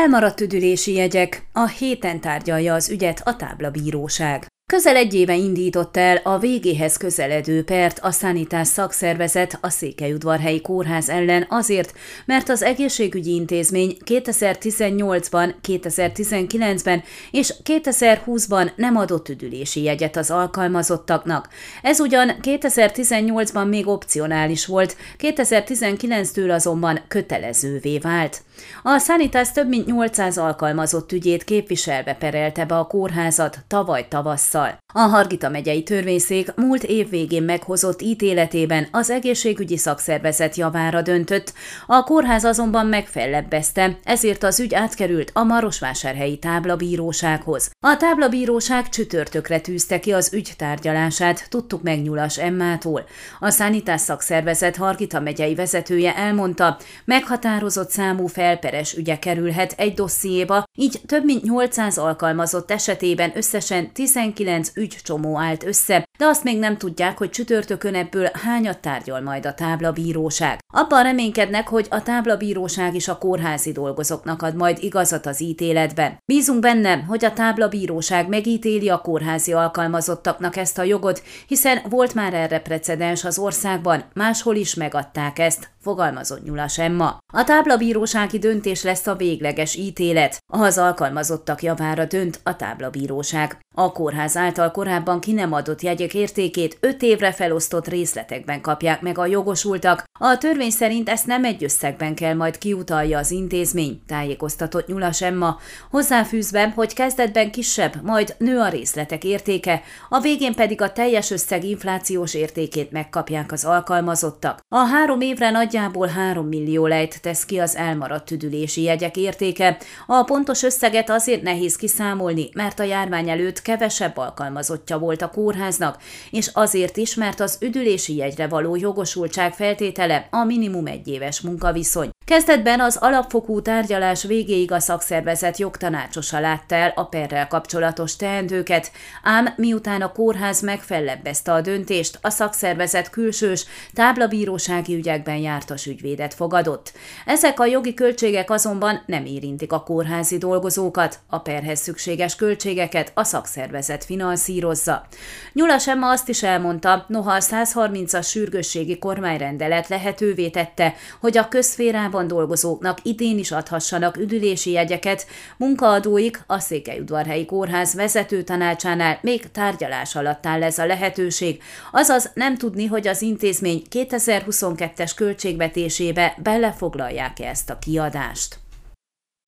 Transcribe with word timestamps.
Elmaradt 0.00 0.40
üdülési 0.40 0.92
jegyek. 0.92 1.42
A 1.52 1.66
héten 1.66 2.20
tárgyalja 2.20 2.74
az 2.74 2.90
ügyet 2.90 3.20
a 3.24 3.36
táblabíróság. 3.36 4.46
Közel 4.70 4.96
egy 4.96 5.14
éve 5.14 5.34
indított 5.34 5.96
el 5.96 6.20
a 6.22 6.38
végéhez 6.38 6.96
közeledő 6.96 7.64
pert 7.64 7.98
a 8.02 8.10
Szanitás 8.10 8.68
szakszervezet 8.68 9.58
a 9.60 9.70
Székelyudvarhelyi 9.70 10.60
Kórház 10.60 11.08
ellen 11.08 11.46
azért, 11.48 11.94
mert 12.26 12.48
az 12.48 12.62
egészségügyi 12.62 13.34
intézmény 13.34 13.96
2018-ban, 14.04 15.54
2019-ben 15.68 17.02
és 17.30 17.54
2020-ban 17.64 18.70
nem 18.76 18.96
adott 18.96 19.28
üdülési 19.28 19.82
jegyet 19.82 20.16
az 20.16 20.30
alkalmazottaknak. 20.30 21.48
Ez 21.82 22.00
ugyan 22.00 22.30
2018-ban 22.42 23.68
még 23.68 23.86
opcionális 23.86 24.66
volt, 24.66 24.96
2019-től 25.18 26.54
azonban 26.54 27.00
kötelezővé 27.08 27.98
vált. 27.98 28.42
A 28.82 28.98
Szanitás 28.98 29.52
több 29.52 29.68
mint 29.68 29.86
800 29.86 30.38
alkalmazott 30.38 31.12
ügyét 31.12 31.44
képviselve 31.44 32.14
perelte 32.14 32.64
be 32.64 32.78
a 32.78 32.86
kórházat 32.86 33.58
tavaly 33.68 34.06
tavasszal 34.08 34.58
tavasszal. 34.60 34.78
A 34.92 34.98
Hargita 34.98 35.48
megyei 35.48 35.82
törvényszék 35.82 36.54
múlt 36.54 36.82
év 36.82 37.10
végén 37.10 37.42
meghozott 37.42 38.02
ítéletében 38.02 38.88
az 38.90 39.10
egészségügyi 39.10 39.76
szakszervezet 39.76 40.56
javára 40.56 41.02
döntött, 41.02 41.52
a 41.86 42.04
kórház 42.04 42.44
azonban 42.44 42.86
megfellebbezte, 42.86 43.98
ezért 44.04 44.42
az 44.42 44.60
ügy 44.60 44.74
átkerült 44.74 45.30
a 45.34 45.42
Marosvásárhelyi 45.42 46.38
táblabírósághoz. 46.38 47.70
A 47.86 47.96
táblabíróság 47.96 48.88
csütörtökre 48.88 49.60
tűzte 49.60 50.00
ki 50.00 50.12
az 50.12 50.32
ügy 50.32 50.52
tárgyalását, 50.56 51.50
tudtuk 51.50 51.82
meg 51.82 52.02
Nyulas 52.02 52.38
Emmától. 52.38 53.04
A 53.40 53.50
szánitás 53.50 54.00
szakszervezet 54.00 54.76
Hargita 54.76 55.20
megyei 55.20 55.54
vezetője 55.54 56.16
elmondta, 56.16 56.78
meghatározott 57.04 57.90
számú 57.90 58.26
felperes 58.26 58.94
ügye 58.96 59.18
kerülhet 59.18 59.74
egy 59.76 59.94
dossziéba, 59.94 60.64
így 60.74 61.00
több 61.06 61.24
mint 61.24 61.42
800 61.42 61.98
alkalmazott 61.98 62.70
esetében 62.70 63.32
összesen 63.34 63.92
19 63.92 64.38
kilenc 64.40 64.70
ügycsomó 64.80 65.38
állt 65.38 65.64
össze, 65.64 66.08
de 66.18 66.24
azt 66.24 66.44
még 66.44 66.58
nem 66.58 66.76
tudják, 66.76 67.18
hogy 67.18 67.30
csütörtökön 67.30 67.94
ebből 67.94 68.30
hányat 68.32 68.78
tárgyal 68.78 69.20
majd 69.20 69.46
a 69.46 69.54
táblabíróság. 69.54 70.58
Abban 70.72 71.02
reménykednek, 71.02 71.68
hogy 71.68 71.86
a 71.90 72.02
táblabíróság 72.02 72.94
is 72.94 73.08
a 73.08 73.18
kórházi 73.18 73.72
dolgozóknak 73.72 74.42
ad 74.42 74.54
majd 74.54 74.78
igazat 74.80 75.26
az 75.26 75.40
ítéletben. 75.40 76.18
Bízunk 76.24 76.60
benne, 76.60 76.96
hogy 76.96 77.24
a 77.24 77.32
táblabíróság 77.32 78.28
megítéli 78.28 78.88
a 78.88 79.00
kórházi 79.00 79.52
alkalmazottaknak 79.52 80.56
ezt 80.56 80.78
a 80.78 80.82
jogot, 80.82 81.22
hiszen 81.46 81.78
volt 81.88 82.14
már 82.14 82.34
erre 82.34 82.60
precedens 82.60 83.24
az 83.24 83.38
országban, 83.38 84.04
máshol 84.14 84.56
is 84.56 84.74
megadták 84.74 85.38
ezt, 85.38 85.68
fogalmazott 85.80 86.44
Nyulas 86.44 86.78
Emma. 86.78 87.18
A 87.32 87.44
táblabírósági 87.44 88.38
döntés 88.38 88.82
lesz 88.82 89.06
a 89.06 89.14
végleges 89.14 89.74
ítélet. 89.74 90.38
Az 90.46 90.78
alkalmazottak 90.78 91.62
javára 91.62 92.04
dönt 92.04 92.40
a 92.42 92.56
táblabíróság. 92.56 93.58
A 93.74 93.92
kórház 93.92 94.36
által 94.36 94.70
korábban 94.70 95.20
ki 95.20 95.32
nem 95.32 95.52
adott 95.52 95.80
jegyek 95.82 96.14
értékét 96.14 96.76
öt 96.80 97.02
évre 97.02 97.32
felosztott 97.32 97.88
részletekben 97.88 98.60
kapják 98.60 99.00
meg 99.00 99.18
a 99.18 99.26
jogosultak. 99.26 100.04
A 100.20 100.38
törvény 100.38 100.70
szerint 100.70 101.08
ezt 101.08 101.26
nem 101.26 101.44
egy 101.44 101.64
összegben 101.64 102.14
kell 102.14 102.34
majd 102.34 102.58
kiutalja 102.58 103.18
az 103.18 103.30
intézmény, 103.30 104.02
tájékoztatott 104.06 104.86
Nyulas 104.86 105.22
Emma, 105.22 105.58
hozzáfűzve, 105.90 106.72
hogy 106.74 106.94
kezdetben 106.94 107.50
kisebb, 107.50 107.94
majd 108.02 108.34
nő 108.38 108.58
a 108.58 108.68
részletek 108.68 109.24
értéke, 109.24 109.82
a 110.08 110.20
végén 110.20 110.54
pedig 110.54 110.80
a 110.80 110.92
teljes 110.92 111.30
összeg 111.30 111.64
inflációs 111.64 112.34
értékét 112.34 112.90
megkapják 112.90 113.52
az 113.52 113.64
alkalmazottak. 113.64 114.60
A 114.68 114.78
három 114.78 115.20
évre 115.20 115.50
nagyjából 115.72 116.06
3 116.06 116.46
millió 116.46 116.86
lejt 116.86 117.20
tesz 117.22 117.44
ki 117.44 117.58
az 117.58 117.76
elmaradt 117.76 118.24
tüdülési 118.24 118.82
jegyek 118.82 119.16
értéke. 119.16 119.76
A 120.06 120.22
pontos 120.22 120.62
összeget 120.62 121.10
azért 121.10 121.42
nehéz 121.42 121.76
kiszámolni, 121.76 122.48
mert 122.54 122.80
a 122.80 122.82
járvány 122.82 123.28
előtt 123.28 123.62
kevesebb 123.62 124.16
alkalmazottja 124.16 124.98
volt 124.98 125.22
a 125.22 125.30
kórháznak, 125.30 126.02
és 126.30 126.50
azért 126.52 126.96
is, 126.96 127.14
mert 127.14 127.40
az 127.40 127.58
üdülési 127.60 128.16
jegyre 128.16 128.46
való 128.46 128.76
jogosultság 128.76 129.54
feltétele 129.54 130.28
a 130.30 130.44
minimum 130.44 130.86
egy 130.86 131.08
éves 131.08 131.40
munkaviszony. 131.40 132.10
Kezdetben 132.30 132.80
az 132.80 132.96
alapfokú 132.96 133.62
tárgyalás 133.62 134.22
végéig 134.22 134.72
a 134.72 134.78
szakszervezet 134.78 135.58
jogtanácsosa 135.58 136.40
látta 136.40 136.74
el 136.74 136.92
a 136.94 137.04
perrel 137.04 137.48
kapcsolatos 137.48 138.16
teendőket, 138.16 138.92
ám 139.22 139.48
miután 139.56 140.02
a 140.02 140.12
kórház 140.12 140.60
megfellebbezte 140.60 141.52
a 141.52 141.60
döntést, 141.60 142.18
a 142.22 142.30
szakszervezet 142.30 143.10
külsős 143.10 143.66
táblabírósági 143.92 144.94
ügyekben 144.94 145.36
jártas 145.60 145.86
ügyvédet 145.86 146.34
fogadott. 146.34 146.92
Ezek 147.26 147.60
a 147.60 147.66
jogi 147.66 147.94
költségek 147.94 148.50
azonban 148.50 149.02
nem 149.06 149.24
érintik 149.24 149.72
a 149.72 149.82
kórházi 149.82 150.38
dolgozókat, 150.38 151.18
a 151.26 151.38
perhez 151.38 151.80
szükséges 151.80 152.36
költségeket 152.36 153.12
a 153.14 153.24
szakszervezet 153.24 154.04
finanszírozza. 154.04 155.06
Nyulas 155.52 155.88
Emma 155.88 156.10
azt 156.10 156.28
is 156.28 156.42
elmondta, 156.42 157.04
noha 157.08 157.32
a 157.32 157.40
130-as 157.40 158.28
sürgősségi 158.28 158.98
kormányrendelet 158.98 159.88
lehetővé 159.88 160.48
tette, 160.48 160.94
hogy 161.20 161.38
a 161.38 161.48
közférában 161.48 162.26
dolgozóknak 162.26 162.98
idén 163.02 163.38
is 163.38 163.50
adhassanak 163.50 164.16
üdülési 164.16 164.70
jegyeket, 164.70 165.26
munkaadóik 165.56 166.42
a 166.46 166.58
Székelyudvarhelyi 166.58 167.44
Kórház 167.44 167.94
vezető 167.94 168.42
tanácsánál 168.42 169.18
még 169.22 169.50
tárgyalás 169.50 170.14
alatt 170.14 170.46
áll 170.46 170.62
ez 170.62 170.78
a 170.78 170.86
lehetőség, 170.86 171.62
azaz 171.92 172.30
nem 172.34 172.56
tudni, 172.56 172.86
hogy 172.86 173.08
az 173.08 173.22
intézmény 173.22 173.82
2022-es 173.90 175.12
költségvetésébe 175.50 176.36
belefoglalják-e 176.42 177.48
ezt 177.48 177.70
a 177.70 177.78
kiadást. 177.78 178.58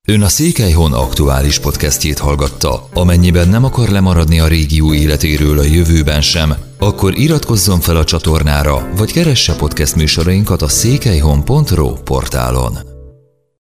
Ön 0.08 0.22
a 0.22 0.28
Székelyhon 0.28 0.92
aktuális 0.92 1.58
podcastjét 1.58 2.18
hallgatta. 2.18 2.88
Amennyiben 2.94 3.48
nem 3.48 3.64
akar 3.64 3.88
lemaradni 3.88 4.40
a 4.40 4.46
régió 4.46 4.94
életéről 4.94 5.58
a 5.58 5.62
jövőben 5.62 6.20
sem, 6.20 6.54
akkor 6.78 7.18
iratkozzon 7.18 7.80
fel 7.80 7.96
a 7.96 8.04
csatornára, 8.04 8.88
vagy 8.96 9.12
keresse 9.12 9.54
podcast 9.56 9.96
műsorainkat 9.96 10.62
a 10.62 10.68
székelyhon.pro 10.68 11.92
portálon. 11.92 12.91